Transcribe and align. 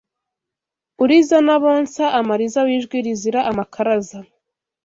Uriza 1.03 1.37
n'abonsa 1.45 2.03
amariza 2.19 2.59
W'ijwi 2.67 2.97
rizira 3.05 3.39
amakaraza 3.51 4.17